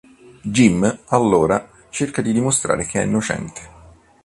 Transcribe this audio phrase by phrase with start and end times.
[0.43, 3.61] Jim allora cerca di dimostrare che è innocente.